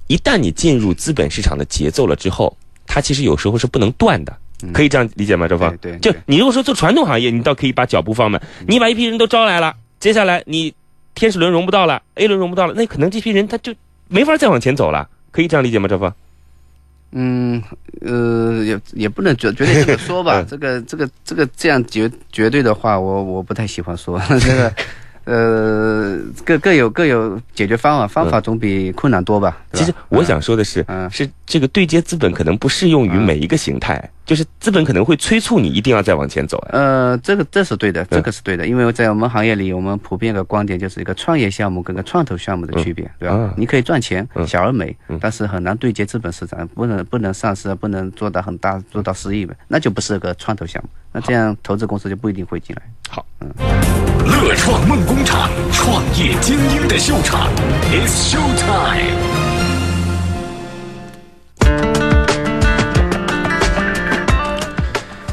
[0.07, 2.55] 一旦你进入资本市场的节奏了之后，
[2.87, 4.35] 它其实有时候是不能断的。
[4.71, 5.75] 可以这样理解吗，周峰？
[5.81, 10.73] 对就你如果说做传统行业，你倒可以把脚步放慢，你把一批人都招来了，接下来你
[11.15, 13.73] 天使轮融不到了，A 轮融不到了，那可能这批人他就
[14.09, 15.07] 没法再往前走了。
[15.31, 16.13] 可以这样理解吗，周峰？
[17.13, 17.63] 嗯，
[18.01, 20.41] 呃，也也不能绝绝对这么说吧。
[20.41, 24.73] 嗯 这个这个这个这样绝绝对的话，我我不太喜欢说 这个。
[25.25, 29.57] 呃，各各有各有解决方法，方法总比困难多吧？
[29.73, 36.57] 其实我想说的是，嗯是这个对接资本可能不适用于每一个形态，就是资本可能会催促你一定要再往前走。
[36.69, 43.35] 哎呃，这个这是对的，这个是对的，因为在我们行业里，我们普遍的观点就是一个创业项目跟个创投项目的区别，对吧？
[43.35, 43.53] 啊。
[43.55, 44.45] 你可以赚钱，嗯。
[44.45, 45.17] 小而美，嗯。
[45.21, 52.81] 但是很难对接资本市场，不能不能上市，不能做到很大，做到十亿，那就不是个创投项目，那这样投资公司就不一定会进来。
[53.09, 53.25] 好，
[54.25, 57.47] 乐创梦工工厂，创业精英的秀场
[57.91, 59.13] ，It's Show Time。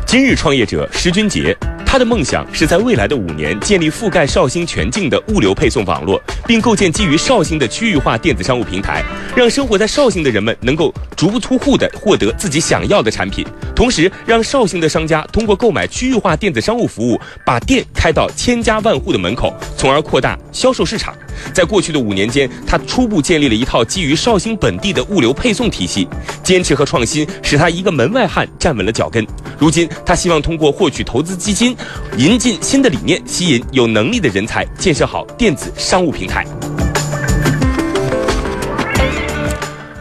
[0.05, 1.57] 今日创业者施军杰，
[1.91, 9.03] 他的梦想是在未来的五年建立覆盖绍兴全境的物流配送网络，并构建基于绍兴的区域化电子商务平台，
[9.35, 21.13] 让生活在绍兴的人们能够足不出户的获得自己想要的产品，同时让绍兴的商家通过购买区域化电子商务服务，把店开到千家万户的门口，从而扩大销售市场。
[21.53, 26.07] 在过去的五年间，他初步建立了一套基于绍兴本地的物流配送体系，
[26.41, 29.27] 坚持和创新使他一个门外汉站稳了脚跟。
[29.59, 31.75] 如今，他希望通过获取投资基金，
[32.17, 36.45] 引进新的理念，吸引有能力的人才，建设好电子商务平台。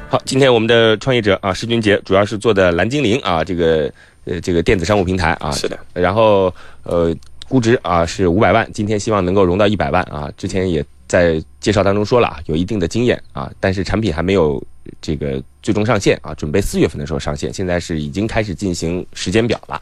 [0.09, 3.91] 好，今天我们的创业者啊，施俊杰主要是做的蓝精灵啊，这个
[4.25, 7.15] 呃这个电子商务平台啊，是的，然后呃
[7.47, 14.63] 估值啊是五百万，今天希望能够融到一百万啊，之前也在介绍当中说了啊，有一定的经验啊，但是产品还没有
[15.01, 19.81] 这个最终上线啊，准备四月份的时候上线，现在是已经开始进行时间表了。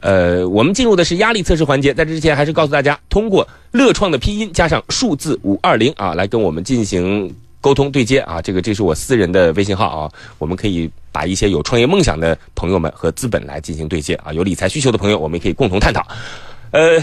[0.00, 7.30] 呃，我们进入的是压力测试环节，在这之前还是告诉大家，通过乐创的拼音加上数字五二零啊，来跟我们进行。
[7.60, 16.06] 沟通对接啊，这个这是我私人的微信号啊，我们可以把一些有创业梦想的朋友们和资本来进行对接啊，有理财需求的朋友，我们也可以共同探讨。
[16.70, 17.02] 呃，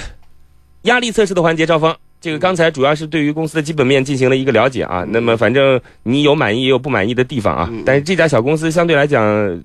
[0.83, 9.61] 压力测试的环节，赵峰，这个刚才主要是对于公司的基本面进行了一个了解啊，那么反正你有满意也有不满意的地方啊，但是这家小公司相对来讲，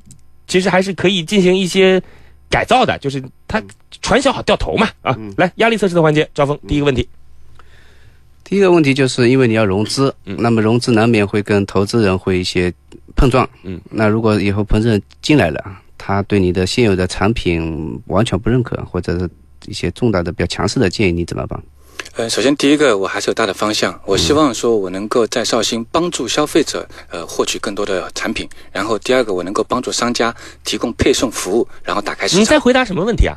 [0.46, 2.02] 其实还是可以进行一些
[2.50, 3.62] 改造的，就是它
[4.02, 5.16] 传销好掉头嘛啊。
[5.38, 7.08] 来，压力测试的环节，赵峰，第一个问题，
[8.44, 10.36] 第一个问题就是因为你要融资，嗯。
[10.38, 12.70] 那么融资难免会跟投资人会一些
[13.16, 19.30] 碰撞，嗯，那如果以后投资人进来了，他对你的现有的产品完全不认可，或者是
[19.66, 21.58] 一些重大的比较强势的建议，你怎么办？
[22.16, 30.34] 呃，首先第一个，我还是有大的方向，我希望说我能够在绍兴帮助消费者呃获取更多的产品，然后第二个，我能够帮助商家
[30.64, 32.40] 提供配送服务，然后打开市场。
[32.40, 33.36] 你在回答什么问题啊？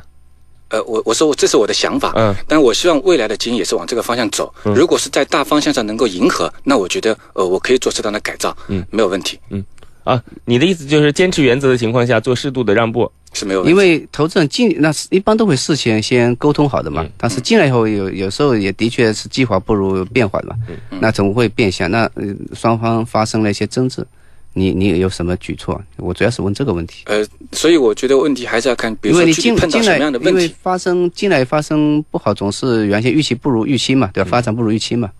[0.68, 4.52] 呃，我我说我这是我的想法，嗯，但我希望未来的经营也是往这个方向走。
[4.62, 9.64] 如果是在大方向上能够迎合，那我觉得呃我可以做适当的改造，嗯，没有问题，嗯
[10.04, 13.64] 啊，你的意思就是坚持原则的情况下做适度的让步，是没有。
[13.66, 20.56] 因为投资人进那是一般都会事先先沟通好的嘛，嗯但是进来以后有有时候也的确是计划不如变化的嘛，
[20.90, 24.06] 嗯那总会变相，那呃双方发生了一些争执，
[24.52, 25.80] 你你有什么举措？
[25.96, 27.02] 我主要是问这个问题。
[27.06, 30.54] 呃，所以我觉得问题还是要看，比如说因为你具体碰到什进进来，因为么样的问题。
[30.62, 34.30] 发生进来发生不好，总是原先预期不如预期嘛，嗯对吧？
[34.30, 35.10] 发展不如预期嘛，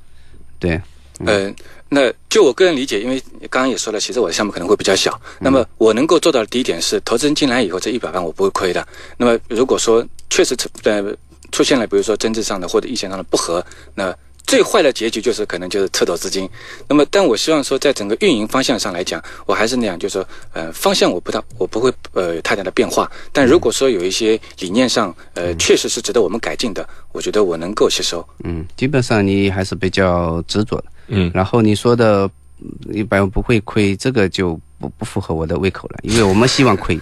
[0.59, 0.81] 对。
[1.27, 1.53] 呃，
[1.89, 5.13] 那就我个人理解，因为刚刚也说了，其实我的项目可能会比较小。
[5.41, 8.87] 嗯那么我能够做到的第一点是，投资人进来以后，这一百万我不会亏的。
[9.17, 11.03] 那么如果说确实出呃
[11.53, 14.13] 出现了，比如说政治上的或者意见上的不合，那
[14.47, 16.49] 最坏的结局就是可能就是撤走资金。
[16.87, 23.11] 那么，但我希望说，在整个运营方向上来讲，我还是那样，就是说，呃，方向我不大，我不会呃有太大的变化。
[23.33, 28.27] 但如果说有一些理念上，呃，确实是值得我们改进的，我觉得我能够吸收。
[28.43, 30.85] 嗯，基本上你还是比较执着的。
[31.09, 36.99] 嗯然后你说的嗯一般不会亏，这个就不不符合我的胃口了，因为我们希望亏，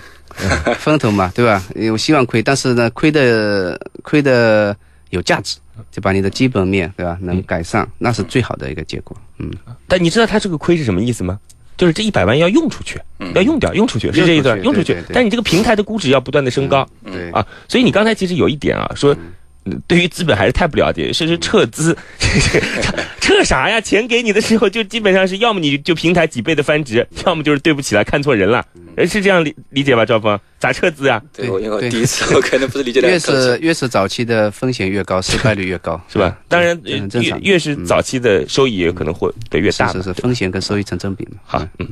[0.78, 1.62] 风投嘛，对吧？
[1.92, 4.76] 我希望亏，但是呢，亏的亏的
[5.10, 5.58] 有价值，
[5.90, 9.16] 就把你的基本面对吧能改善，那是最好的一个结果。
[9.38, 9.50] 嗯，
[9.86, 11.38] 但你知道它这个亏是什么意思吗？
[11.76, 19.14] 就是这一百万要用出去，嗯要用掉，用出去是这意思，用用出去但你这个平台的估值要不断的升高对啊，所以你刚才其实有一点啊，说。
[19.64, 21.96] 呃对于资本还是太不了解，甚至撤资，
[23.20, 23.80] 撤啥呀？
[23.80, 28.64] 钱给你的时候就基本上是要么你就平台几倍的翻值，要么就是对不起了，看错人了，
[28.96, 30.04] 呃是这样理理解吧？
[30.04, 31.22] 赵峰，咋撤资啊？
[31.36, 33.18] 对，我因为我第一次，我可能不是理解的越。
[33.18, 36.36] 是越是早期的风险越高，失败率越高， 是吧？
[36.48, 39.92] 当然，这很正常越越是早期的收益也可能会得越大。
[39.92, 41.38] 是是是，风险跟收益成正比嘛。
[41.44, 41.88] 好，嗯，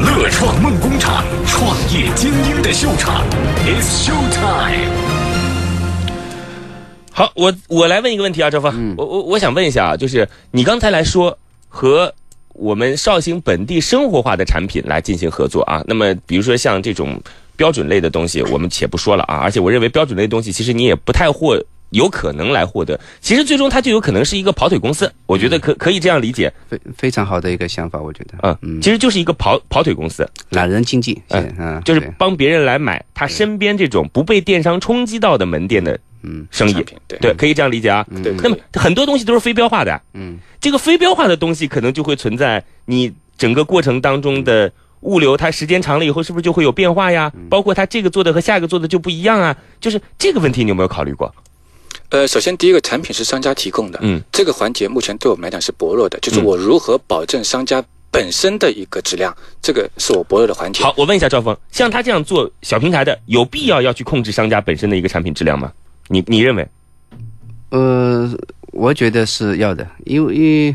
[0.00, 3.24] 乐创梦工厂，创业精英的秀场
[3.66, 5.15] ，It's Show Time。
[7.16, 12.12] 好，我我来问一个问题啊，赵峰，我我我想问一下啊，就是你刚才来说和
[12.52, 17.18] 我们绍兴本地生活化的产品来进行合作啊，那么比如说像这种
[17.56, 23.00] 标准类的东西，我们且不说了啊，而且我认为标准类的东西其实你也不太获有可能来获得。
[23.22, 26.52] 其实最终它就有可能是一个跑腿公司，我觉得可可以这样理解。
[26.68, 28.34] 非非常好的一个想法，我觉得。
[28.42, 31.18] 嗯嗯，其实就是一个跑跑腿公司，懒人经济。
[31.28, 36.72] 嗯嗯，就是帮别人来买他身边这种不被电商冲击到的门店的嗯生意。
[37.08, 38.06] 对对，可以这样理解啊。
[38.22, 38.32] 对。
[38.42, 40.00] 那么很多东西都是非标化的。
[40.14, 40.38] 嗯。
[40.60, 44.72] 这个非标化的东西可能就会存在你整个过程当中的。
[45.00, 47.30] 物流它时间长了以后是不是就会有变化呀？
[47.50, 49.54] 包括它这个做的和下一个做的就不一样啊？
[49.78, 51.32] 就是这个问题你有没有考虑过？
[52.08, 60.82] 呃，首先第一个产品是商家提供的，嗯，这个环节目前对我们来讲是薄弱的，就是我如何保证商家本身的一个质量，这个是我薄弱的环节。
[60.82, 65.70] 好，我问一下赵峰，像他这样做小平台的，有必要要去控制商家本身的一个产品质量吗？
[66.08, 66.68] 你你认为？
[67.70, 68.30] 呃，
[68.72, 70.74] 我觉得是要的，因为。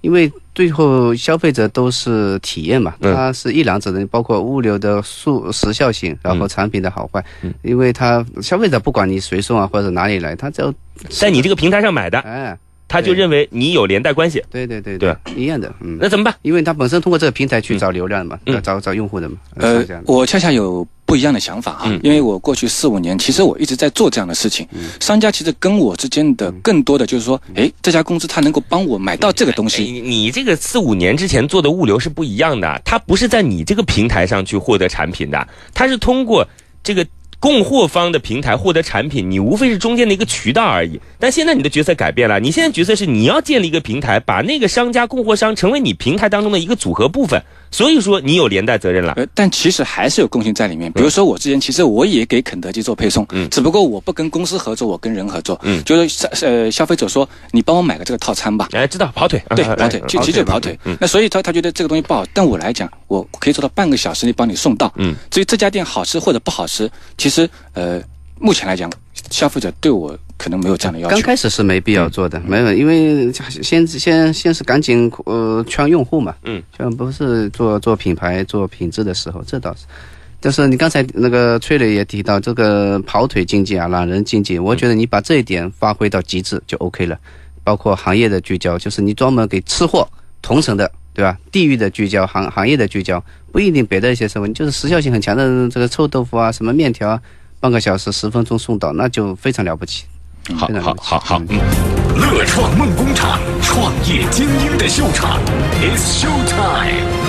[0.00, 7.22] 因为最后消费者都是体验嘛，它是一两者的，包括物流的速时效性，然后产品的好坏。
[7.62, 10.72] 因为他消费者不管你谁送啊或者哪里来，他只要
[11.08, 14.40] 在你这个平台上买的，哎，他就认为你有连带关系。
[14.52, 15.74] 对对对对，一样的。
[15.80, 16.32] 嗯，那怎么办？
[16.42, 19.36] 因为他本身通过这个平台去找流量嘛，找找用户的嘛。
[19.56, 20.86] 呃，我恰恰有。
[21.08, 24.68] 不一样的想法啊，因为我过去四五年，其实我一直在做这样的事情。
[25.00, 29.84] 商家其实跟我之间的更多的就是说，哎，这家公司它能够帮我买到这个东西。
[29.84, 36.46] 你你这个四五年之前做的物流是不一样的，它不是在你这个平台上去获得产品的，它是通过
[36.84, 37.06] 这个
[37.40, 41.00] 供货方的平台获得产品，你无非是中间的一个渠道而已。
[41.18, 47.42] 但现在你的角色改变了，你现在角色是你要建立一个平台，把那个商家供货商成为你平台当中的一个组合部分。
[47.70, 50.90] 所以说你有连带责任了，呃，但其实还是有共性在里面。
[50.92, 60.78] 比如说我之前其实我也给肯德基做配送，嗯，只不过我不跟公司合作，我跟人合作，嗯，就是消呃消费者说你帮我买个这个套餐吧，哎，知道跑腿，对，跑腿，其实就是跑腿。
[61.00, 68.00] 那所以他他觉得这个东西不好，但我来讲，我可以做到半个小时内帮你送到，嗯，至于这家店好吃或者不好吃，其实呃
[68.40, 68.90] 目前来讲，
[69.30, 70.18] 消费者对我。
[70.38, 71.16] 可能没有这样的要求。
[71.16, 79.80] 刚开始是没必要做的，没有，因为先先先是赶紧呃圈用户嘛，嗯，圈不是做做品牌做品质的时候，这倒是。
[80.38, 87.18] 但是你刚才那个崔磊也提到这个跑腿经济啊，懒人经济，我觉得你把这一点发挥到极致就 OK 了。
[87.64, 90.08] 包括行业的聚焦，就是你专门给吃货
[90.40, 91.36] 同城的，对吧？
[91.50, 97.20] 地域的聚焦，行行业的聚焦，不一定别的一些什么，就是时效性很强的这个臭豆腐啊，什么面条，
[97.60, 100.04] 半个小时十分钟送到，那就非常了不起。
[100.56, 101.58] 好好好好，嗯，
[102.16, 105.40] 乐创梦工厂，创业精英的秀场
[105.82, 107.28] ，It's Show Time。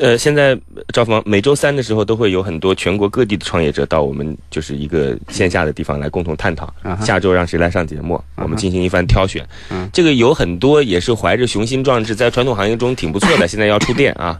[0.00, 0.56] 呃，现在
[0.92, 6.72] 赵峰每周三的时候都会有很多全国各地的创业者到我们就是一个线下的地方来共同探讨。
[7.00, 9.44] 下周让谁来上节目，我们进行一番挑选。
[9.92, 14.38] 这个有很多也是怀着雄心壮志，在传统行业中挺不错的， 现在要出店啊。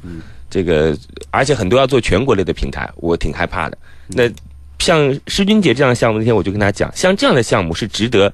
[0.51, 0.97] 这个
[1.31, 3.79] 而且很多要做全国类的平台，我挺害怕的。
[4.09, 4.31] 那。
[4.81, 8.33] 像施军杰这样的项目，那天我就跟他讲，像这样的项目是值得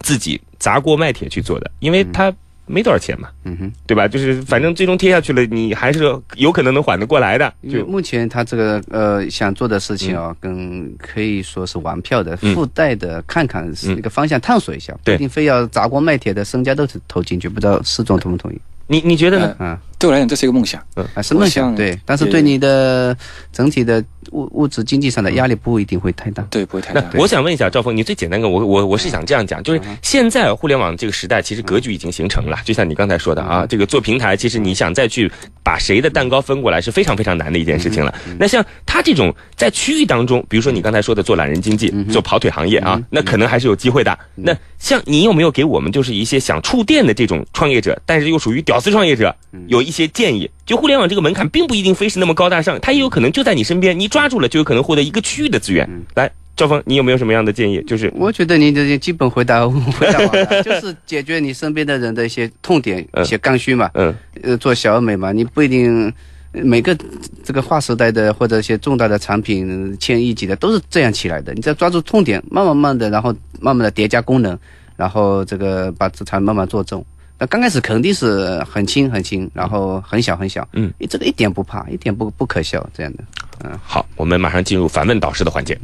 [0.00, 2.30] 自己砸锅卖铁去做的，因为他
[2.66, 4.08] 没多少钱嘛，嗯哼，对吧？
[4.08, 6.02] 就是反正最终贴下去了，你还是
[6.34, 7.54] 有可能能缓得过来的。
[7.70, 17.48] 就目前他这个呃想做的事情啊，跟可以说是玩票的、附带的，看看是一个方向，探索一下，不一定非要砸锅卖铁的身家都投进去。
[17.48, 18.60] 不知道施总同不同意？
[18.88, 19.56] 你你觉得呢？
[19.60, 23.14] 嗯，对我来讲这是一个梦想，嗯，是梦想，对，但是对你的
[23.52, 24.02] 整体的
[24.32, 27.04] 物物质经济上的压力不一定会太大，对，不会太大。
[27.14, 35.30] 我想问一下赵峰，你最简单的，我我我是想这样讲，就是现在互联网这个时代，其实格局已经形成了，就像你刚才说的啊，这个做平台，其实你想再去
[35.62, 38.14] 把谁的蛋糕分过来是非常非常难的一件事情了。
[38.38, 44.18] 那像他这种在区域当中，比如说你刚才说的做懒人经济、做跑腿行业啊，那可能还是有机会的。
[44.34, 49.34] 那像你有没有给我们就是一些想触电的这种创业者，但是又属于屌丝创业者？
[49.66, 55.88] 有一些建议，就互联网这个门槛并不一定非是那么高大上，它也有可能就在你身边，你抓住了就有可能获得一个区域的资源。
[56.14, 57.82] 来，赵峰，你有没有什么样的建议？
[57.82, 63.90] 就是我觉得你的基本回答回答完了，就是解决你身边的人的一些痛点、一些刚需嘛。
[63.94, 66.12] 嗯，呃，做小而美嘛，你不一定
[66.52, 66.96] 每个
[67.42, 71.52] 这个划时代的或者一些重大的产品、千亿级的都是这样起来的。
[71.54, 74.56] 你只要抓住痛点，慢慢慢的，然后慢慢的叠加功能，
[74.96, 77.04] 然后这个把资产慢慢做重。
[77.40, 83.24] 那刚开始肯定是很轻很轻，然后很小很小，嗯，这个一点不怕，一点不不可笑，这样的，
[83.64, 85.76] 嗯，好，我们马上进入反问导师的环节。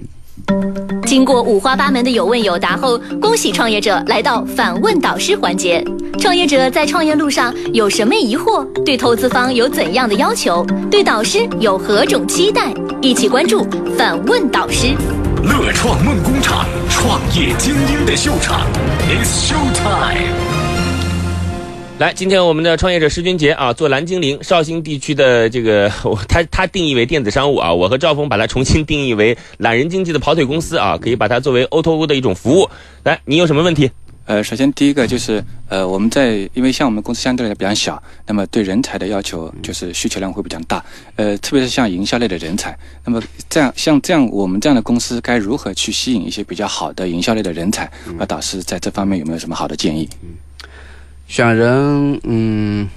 [1.06, 5.82] 经过五花八门的有问有答后，恭喜创业者来到反问导师环节。
[6.20, 8.62] 创业者在创业路上有什么疑惑？
[8.84, 10.62] 对投资方有怎样的要求？
[10.90, 12.70] 对导师有何种期待？
[13.00, 14.88] 一起关注反问导师。
[15.42, 18.66] 乐创梦工厂，创业精英的秀场
[19.08, 20.45] ，It's Show Time。
[21.98, 25.90] 来，今天我们的创业者施军杰啊，做蓝精灵绍兴地区的这个，
[26.28, 32.68] 他他定义为电子商务啊，我和赵峰把它重新定义为懒人经济的跑腿公司啊，可以把它作为 O to O 的一种服务。
[33.04, 33.90] 来，你有什么问题？
[34.26, 40.84] 呃，首先第一个就是呃，我们在因为像我们公司相对来讲比较小，那么对人才的要求就是需求量会比较大，
[41.14, 42.76] 呃，特别是像营销类的人才，
[43.06, 47.90] 那么这样像这样我们这样的公司该如何去吸引一些比较好的营销类的人才？
[48.18, 50.06] 那导师在这方面有没有什么好的建议？
[51.26, 52.88] 选人，嗯，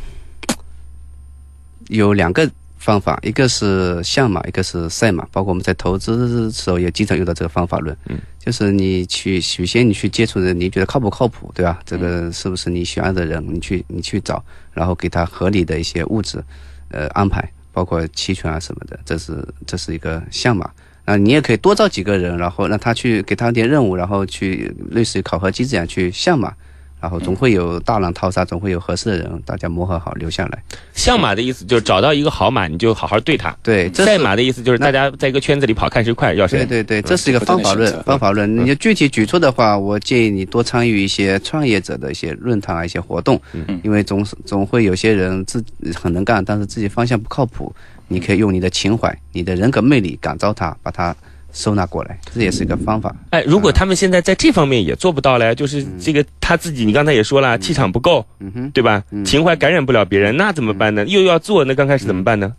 [1.87, 5.27] 有两个方法，一个是相马，一个是赛马。
[5.31, 7.95] 包括我们在投资的时候也经常用到这个方法论。
[8.05, 11.79] 嗯，就是你去首先你去接触人，你觉得靠不靠谱，对吧？
[11.85, 13.43] 这个是不是你喜欢的人？
[13.51, 16.41] 你去你去找，然后给他合理的一些物质，
[16.89, 20.69] 呃，安排，包括期权啊什么的，这是这是一个相马。
[21.05, 26.53] 啊，你也可以多招几个人，然后让他去给他点任务，然后去类似于考核机制一样去相马。
[27.01, 30.63] 然后总会有大浪淘沙，总会有合适的人，大家磨合好留下来。
[30.93, 33.55] 相马的意思就是找到一个好马，你就好好对它。
[33.63, 36.65] 对，赛马的意思就是大家在一个圈子里跑，看谁快，要谁。
[36.65, 38.03] 对对对，这是一个方法论。
[38.03, 43.39] 方法论，你具体举措的话，我建议你多参与一些创业者的一些论坛啊，一些活动。
[43.53, 43.79] 嗯。
[43.83, 45.63] 因为总是总会有些人自
[45.95, 47.73] 很能干，但是自己方向不靠谱，
[48.07, 51.15] 你可以用你的情怀、你的人格魅力感召他，把他。
[51.51, 53.15] 收纳过来，这也是一个方法。
[53.31, 59.03] 哎，如果他们现在在这方面也做不到嘞，就是这个他自己，你刚才也说了，气场不够，嗯哼，对吧？
[59.25, 61.05] 情怀感染不了别人，那怎么办呢？
[61.05, 62.53] 又要做，那刚开始怎么办呢？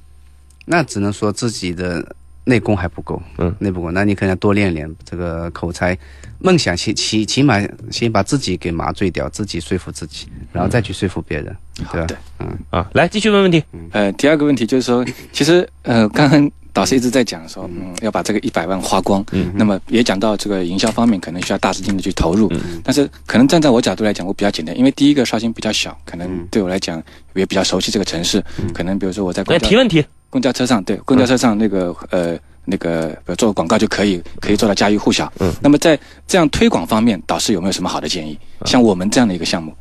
[0.67, 2.15] 那只能说自己的
[2.45, 5.97] 内功还不够，嗯，内不够，那你可能要多练练这个口才。
[6.43, 7.61] 梦想起起起码
[7.91, 11.55] 先把自己给麻醉掉，自己说服自己，然后再去说服别人，
[11.93, 12.07] 对吧？
[12.39, 13.63] 嗯啊，来继续问问题。
[13.93, 16.51] 呃，第二个问题就是说，其实呃，刚刚。
[16.73, 19.25] 导师一直在讲说，嗯，要把这个一百万花光。
[19.33, 22.49] 嗯，那么也讲到这个营销方面，可能需要大资金的去投入。
[22.53, 27.03] 嗯，但是可能站在我角度来讲，我比较简单，因为第一个绍兴比较小，可能对我来讲
[27.35, 28.43] 也比较熟悉这个城市。
[28.73, 35.33] 可能比如说我在来提问题，公交车上对公交车上那个呃那个做广告就可以可以做到家喻户晓。
[35.41, 38.39] 嗯，那么在这样推广方面，导师有没有什么好的建议？
[38.65, 39.75] 像我们这样的一个项目，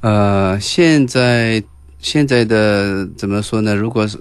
[0.00, 1.62] 呃，现在。
[2.00, 3.74] 现在的怎么说呢？
[3.74, 4.18] 如果是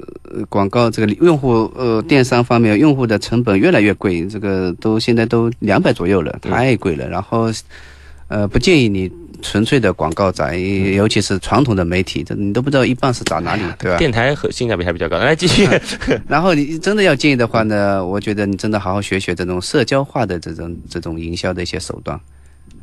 [0.50, 7.08] 广告这个用户呃电商方面，用户的成本越来越贵，这个都现在都两百左右了，太贵了。
[7.08, 7.50] 然后
[8.28, 9.10] 呃不建议你
[9.42, 13.98] 纯粹的广告仔，尤其是传统的媒体，这你都不知道一半是打哪里，对吧？
[13.98, 15.18] 电台和性价比还比较高。
[15.24, 15.66] 来继续。
[16.28, 22.20] 然后你真的要建议的话呢，我觉得你真的好好学学这种社交化的这种这种营销的一些手段。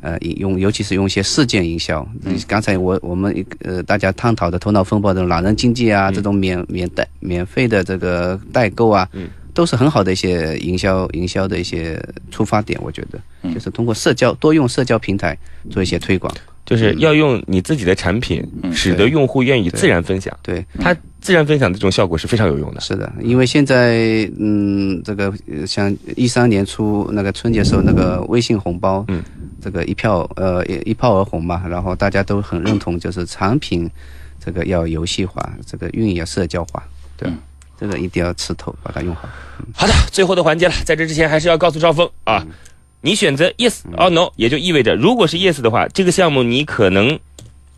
[0.01, 2.07] 呃，用尤其是用一些事件营销。
[2.23, 12.79] 嗯，刚才我我们呃大家探讨的头脑风暴这种懒人经济啊，这种免免代免费的这个代购啊，嗯，都是很好的一些营销营销的一些出发点。
[12.83, 15.37] 我觉得，就是通过社交多用社交平台
[15.69, 16.33] 做一些推广。
[16.65, 20.37] 就是要用你自己的产品，使得用户愿意自然分享。
[20.43, 22.81] 对，它自然分享的这种效果是非常有用的。
[22.81, 25.33] 是的，因为现在，嗯，这个
[25.65, 29.23] 像一三年初那个春节时候那个微信红包，嗯，
[29.61, 33.89] 这个一票呃一炮而红嘛，然后大家都很认同，就是产品
[34.43, 36.83] 这个要游戏化，这个运营要社交化，
[37.15, 37.29] 对，
[37.79, 39.27] 这个一定要吃透，把它用好。
[39.75, 42.45] 好的，最后的环节了，在这之前还是要告诉赵峰啊。
[43.01, 47.17] 你选择 yes or no，也就意味着，如果是 yes 的话，这个项目你可能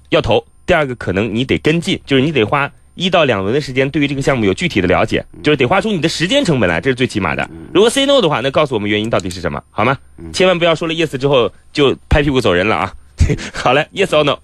[0.10, 7.50] 要投；第二个可能你得跟进，就是你得花一到两轮的时间，对于这个项目有具体的了解，就是得花出你的时间成本来，这是最起码的。
[7.74, 9.98] 如果 say no 的话，那告诉我们原因到底是什么，好吗？
[10.34, 12.92] 千万不要说了 yes 之后就拍屁股走人了啊！
[13.56, 14.38] 好嘞，yes or no。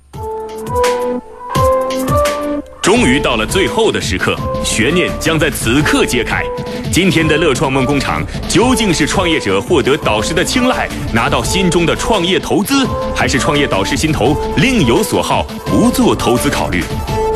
[2.82, 6.42] 终于到了最后的时刻，悬念将在此刻揭开。
[6.94, 16.82] 今天的乐创梦工厂究竟是创业者获得导师的青睐，拿到心中的创业投资，还是创业导师心头另有所好，不做投资考虑？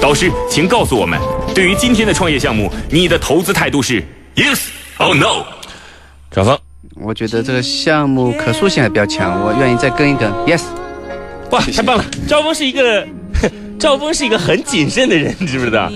[0.01, 1.19] 导师，请告诉我们，
[1.53, 4.01] 对于今天的创业项目，你的投资态度是
[4.35, 5.45] yes or no？
[6.31, 6.57] 赵峰，
[6.95, 10.63] 我觉得这个项目可塑性还比较强，我愿意再跟一跟 yes。
[11.51, 12.05] 哇，太棒了！
[12.27, 13.05] 赵峰是一个。
[13.79, 15.89] 赵峰是一个很谨慎的人，你知不知道？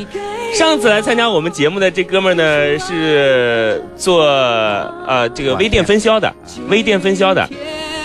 [0.53, 6.33] 上次来参加我们节目的这哥们呢，是做呃这个微店分销的，
[6.69, 7.45] 微店分销的，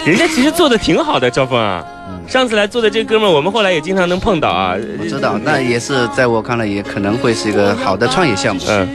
[0.05, 1.85] 人家其实做的挺好的，赵峰啊。
[2.29, 4.77] 上次来做的这哥们儿，我们后来也经常能碰到啊。
[5.01, 8.63] 我知道，那也是在我看来，也可能会是一个好的创业项目。
[8.69, 8.87] 嗯，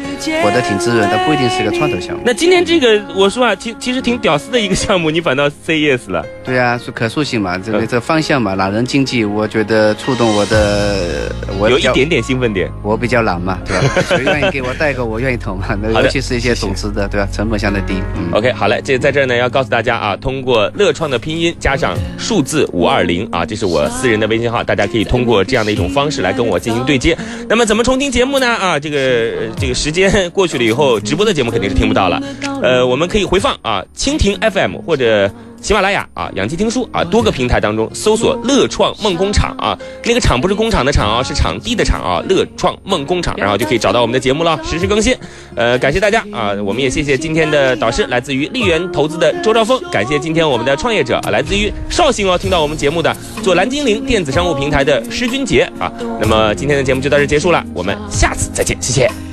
[0.43, 2.21] 活得挺滋润，但不一定是一个创投项目。
[2.25, 6.25] 那今天这个，我说啊，其其实挺屌丝的一个项目，你反倒 say yes 了。
[6.43, 12.71] 对啊，是可塑性嘛，这个这方向嘛，懒人经济，我觉得触动我的，我有一点点兴奋点。
[12.81, 14.01] 我比较懒嘛，对吧？
[14.07, 15.65] 谁愿意给我带个，我愿意投嘛。
[15.81, 17.27] 那尤其是一些种子的，对吧？
[17.31, 17.95] 成本相对低。
[18.31, 22.93] OK，好嘞，这在这儿呢，要告诉大家啊，通过乐创的拼音加上数字五二。
[22.93, 27.17] 二啊，这是我私人的微信号，大家可以通过这样的一种方式来跟我进行对接。
[27.47, 28.47] 那么怎么重听节目呢？
[28.47, 32.21] 啊，这个这个时间过去了以后，直播的节目肯定是听不到了。
[32.61, 35.31] 呃，我们可以回放啊，蜻蜓 FM 或者。
[35.63, 45.15] 喜马拉雅啊，养鸡听书啊，多个平台当中搜索“乐创梦工厂”啊，那个厂不是工厂的厂啊，是场地的场啊，乐创梦工厂，然后就可以找到我们的节目了，实时更新。
[45.55, 55.89] 呃，感谢大家啊，我们也谢谢今天的导师，来自于丽源投资的周兆峰，感谢今天我们的创业者啊，来自于绍兴哦，听到我们节目的做蓝精灵电子商务平台的施军杰啊。
[56.19, 59.32] 那么今天的节目就到这结束了，我们下次再见，谢谢。